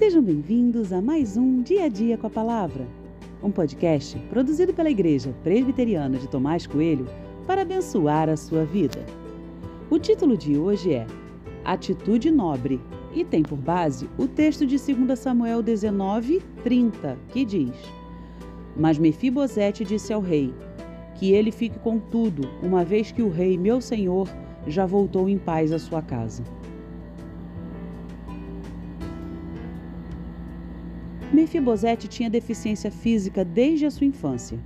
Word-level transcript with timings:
Sejam 0.00 0.22
bem-vindos 0.22 0.94
a 0.94 1.02
mais 1.02 1.36
um 1.36 1.60
Dia 1.60 1.84
a 1.84 1.88
Dia 1.88 2.16
com 2.16 2.26
a 2.26 2.30
Palavra, 2.30 2.88
um 3.42 3.50
podcast 3.50 4.18
produzido 4.30 4.72
pela 4.72 4.88
Igreja 4.88 5.34
Presbiteriana 5.44 6.16
de 6.16 6.26
Tomás 6.26 6.66
Coelho 6.66 7.06
para 7.46 7.60
abençoar 7.60 8.26
a 8.30 8.34
sua 8.34 8.64
vida. 8.64 9.04
O 9.90 9.98
título 9.98 10.38
de 10.38 10.56
hoje 10.56 10.94
é 10.94 11.06
Atitude 11.66 12.30
Nobre 12.30 12.80
e 13.14 13.26
tem 13.26 13.42
por 13.42 13.58
base 13.58 14.08
o 14.16 14.26
texto 14.26 14.66
de 14.66 14.78
2 14.78 15.18
Samuel 15.18 15.62
19, 15.62 16.40
30, 16.64 17.18
que 17.28 17.44
diz: 17.44 17.74
Mas 18.74 18.98
Mefibosete 18.98 19.84
disse 19.84 20.14
ao 20.14 20.22
rei: 20.22 20.54
Que 21.16 21.32
ele 21.32 21.52
fique 21.52 21.78
com 21.78 21.98
tudo, 21.98 22.48
uma 22.62 22.86
vez 22.86 23.12
que 23.12 23.20
o 23.20 23.28
rei, 23.28 23.58
meu 23.58 23.82
senhor, 23.82 24.26
já 24.66 24.86
voltou 24.86 25.28
em 25.28 25.36
paz 25.36 25.72
à 25.72 25.78
sua 25.78 26.00
casa. 26.00 26.42
Mefibosete 31.32 32.08
tinha 32.08 32.28
deficiência 32.28 32.90
física 32.90 33.44
desde 33.44 33.86
a 33.86 33.90
sua 33.90 34.06
infância. 34.06 34.58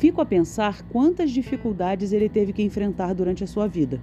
Fico 0.00 0.20
a 0.20 0.26
pensar 0.26 0.82
quantas 0.88 1.30
dificuldades 1.30 2.12
ele 2.12 2.28
teve 2.28 2.52
que 2.52 2.62
enfrentar 2.62 3.14
durante 3.14 3.44
a 3.44 3.46
sua 3.46 3.68
vida. 3.68 4.00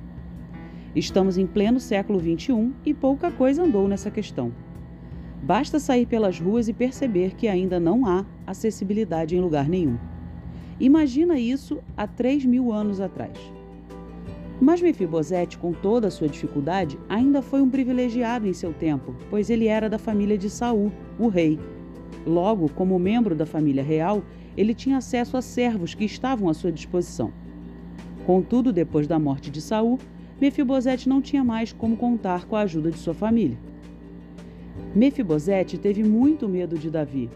Estamos 0.95 1.37
em 1.37 1.45
pleno 1.45 1.79
século 1.79 2.19
XXI 2.19 2.71
e 2.85 2.93
pouca 2.93 3.29
coisa 3.29 3.63
andou 3.63 3.85
nessa 3.85 4.09
questão. 4.09 4.53
Basta 5.43 5.77
sair 5.77 6.05
pelas 6.05 6.39
ruas 6.39 6.69
e 6.69 6.73
perceber 6.73 7.35
que 7.35 7.49
ainda 7.49 7.79
não 7.79 8.05
há 8.05 8.25
acessibilidade 8.45 9.35
em 9.35 9.41
lugar 9.41 9.67
nenhum. 9.67 9.97
Imagina 10.79 11.37
isso 11.37 11.79
há 11.97 12.07
3 12.07 12.45
mil 12.45 12.71
anos 12.71 13.01
atrás. 13.01 13.56
Mas 14.59 14.81
Mefibosete, 14.81 15.57
com 15.57 15.71
toda 15.71 16.07
a 16.07 16.11
sua 16.11 16.27
dificuldade, 16.27 16.97
ainda 17.07 17.43
foi 17.43 17.61
um 17.61 17.69
privilegiado 17.69 18.47
em 18.47 18.53
seu 18.53 18.73
tempo, 18.73 19.15
pois 19.29 19.49
ele 19.51 19.67
era 19.67 19.87
da 19.87 19.99
família 19.99 20.37
de 20.37 20.49
Saul, 20.49 20.91
o 21.19 21.27
rei. 21.27 21.59
Logo, 22.25 22.69
como 22.71 22.97
membro 22.97 23.35
da 23.35 23.45
família 23.45 23.83
real, 23.83 24.23
ele 24.57 24.73
tinha 24.73 24.97
acesso 24.97 25.37
a 25.37 25.41
servos 25.41 25.93
que 25.93 26.05
estavam 26.05 26.49
à 26.49 26.53
sua 26.55 26.71
disposição. 26.71 27.31
Contudo, 28.25 28.73
depois 28.73 29.05
da 29.05 29.19
morte 29.19 29.51
de 29.51 29.61
Saul, 29.61 29.99
Mefibosete 30.41 31.07
não 31.07 31.21
tinha 31.21 31.43
mais 31.43 31.71
como 31.71 31.95
contar 31.95 32.45
com 32.45 32.55
a 32.55 32.61
ajuda 32.61 32.89
de 32.89 32.97
sua 32.97 33.13
família. 33.13 33.57
Mefibosete 34.95 35.77
teve 35.77 36.03
muito 36.03 36.49
medo 36.49 36.77
de 36.77 36.89
Davi. 36.89 37.29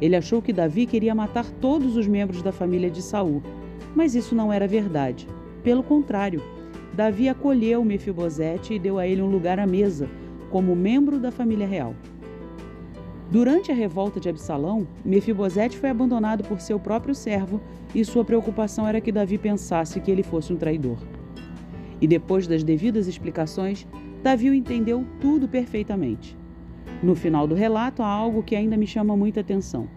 Ele 0.00 0.14
achou 0.14 0.42
que 0.42 0.52
Davi 0.52 0.84
queria 0.84 1.14
matar 1.14 1.46
todos 1.50 1.96
os 1.96 2.06
membros 2.06 2.42
da 2.42 2.52
família 2.52 2.90
de 2.90 3.00
Saul, 3.00 3.42
mas 3.94 4.14
isso 4.14 4.34
não 4.34 4.52
era 4.52 4.68
verdade. 4.68 5.26
Pelo 5.62 5.82
contrário, 5.82 6.42
Davi 6.98 7.28
acolheu 7.28 7.84
Mefibosete 7.84 8.74
e 8.74 8.78
deu 8.80 8.98
a 8.98 9.06
ele 9.06 9.22
um 9.22 9.30
lugar 9.30 9.60
à 9.60 9.64
mesa, 9.68 10.10
como 10.50 10.74
membro 10.74 11.20
da 11.20 11.30
família 11.30 11.64
real. 11.64 11.94
Durante 13.30 13.70
a 13.70 13.74
revolta 13.74 14.18
de 14.18 14.28
Absalão, 14.28 14.84
Mefibosete 15.04 15.78
foi 15.78 15.90
abandonado 15.90 16.42
por 16.42 16.60
seu 16.60 16.76
próprio 16.80 17.14
servo 17.14 17.60
e 17.94 18.04
sua 18.04 18.24
preocupação 18.24 18.84
era 18.84 19.00
que 19.00 19.12
Davi 19.12 19.38
pensasse 19.38 20.00
que 20.00 20.10
ele 20.10 20.24
fosse 20.24 20.52
um 20.52 20.56
traidor. 20.56 20.98
E 22.00 22.06
depois 22.08 22.48
das 22.48 22.64
devidas 22.64 23.06
explicações, 23.06 23.86
Davi 24.20 24.48
entendeu 24.48 25.06
tudo 25.20 25.46
perfeitamente. 25.46 26.36
No 27.00 27.14
final 27.14 27.46
do 27.46 27.54
relato 27.54 28.02
há 28.02 28.08
algo 28.08 28.42
que 28.42 28.56
ainda 28.56 28.76
me 28.76 28.88
chama 28.88 29.16
muita 29.16 29.38
atenção. 29.38 29.88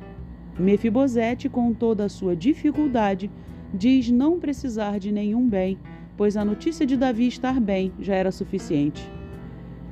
Mefibosete, 0.60 1.50
com 1.50 1.74
toda 1.74 2.06
a 2.06 2.10
sua 2.10 2.36
dificuldade, 2.36 3.32
diz 3.74 4.12
não 4.12 4.40
precisar 4.40 5.00
de 5.00 5.12
nenhum 5.12 5.50
bem, 5.50 5.80
pois 6.18 6.38
a 6.38 6.46
notícia 6.46 6.86
de 6.86 6.98
Davi 6.98 7.28
estar 7.28 7.60
bem 7.60 7.92
já 8.00 8.16
era 8.16 8.32
suficiente. 8.32 9.10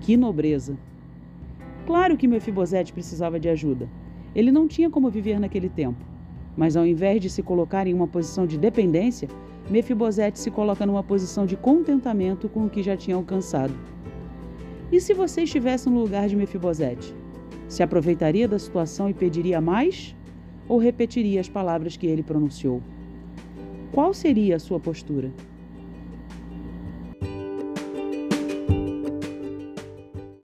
Que 0.01 0.15
nobreza! 0.15 0.77
Claro 1.85 2.15
que 2.17 2.27
Mefibosete 2.27 2.93
precisava 2.93 3.39
de 3.39 3.49
ajuda. 3.49 3.89
Ele 4.35 4.51
não 4.51 4.67
tinha 4.67 4.89
como 4.89 5.09
viver 5.09 5.39
naquele 5.39 5.69
tempo. 5.69 6.05
Mas 6.55 6.75
ao 6.75 6.85
invés 6.85 7.21
de 7.21 7.29
se 7.29 7.41
colocar 7.41 7.87
em 7.87 7.93
uma 7.93 8.07
posição 8.07 8.45
de 8.45 8.57
dependência, 8.57 9.27
Mefibosete 9.69 10.39
se 10.39 10.51
coloca 10.51 10.85
numa 10.85 11.03
posição 11.03 11.45
de 11.45 11.55
contentamento 11.55 12.49
com 12.49 12.65
o 12.65 12.69
que 12.69 12.83
já 12.83 12.97
tinha 12.97 13.15
alcançado. 13.15 13.73
E 14.91 14.99
se 14.99 15.13
você 15.13 15.43
estivesse 15.43 15.89
no 15.89 15.99
lugar 15.99 16.27
de 16.27 16.35
Mefibosete? 16.35 17.13
Se 17.67 17.83
aproveitaria 17.83 18.47
da 18.47 18.57
situação 18.57 19.09
e 19.09 19.13
pediria 19.13 19.61
mais? 19.61 20.15
Ou 20.67 20.79
repetiria 20.79 21.39
as 21.39 21.47
palavras 21.47 21.95
que 21.95 22.07
ele 22.07 22.23
pronunciou? 22.23 22.81
Qual 23.91 24.13
seria 24.13 24.55
a 24.55 24.59
sua 24.59 24.79
postura? 24.79 25.31